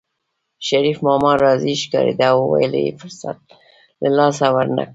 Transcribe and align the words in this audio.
شريف 0.67 0.97
ماما 1.07 1.31
راضي 1.43 1.73
ښکارېده 1.81 2.25
او 2.33 2.39
ویل 2.51 2.73
یې 2.85 2.91
فرصت 2.99 3.39
له 4.01 4.09
لاسه 4.17 4.45
ورنکړو 4.55 4.89